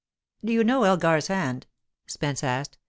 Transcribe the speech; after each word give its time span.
"Do 0.43 0.51
you 0.51 0.63
know 0.63 0.83
Elgar's 0.85 1.27
hand?" 1.27 1.67
Spence 2.07 2.43
asked. 2.43 2.79